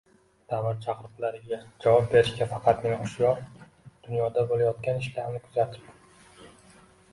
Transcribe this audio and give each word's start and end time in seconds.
Davr 0.51 0.77
chaqiriqlariga 0.85 1.59
javob 1.85 2.07
berishga 2.13 2.47
faqatgina 2.55 2.97
hushyor, 3.03 3.45
dunyoda 4.09 4.47
bo‘layotgan 4.55 5.01
ishlarni 5.05 5.45
kuzatib 5.47 6.85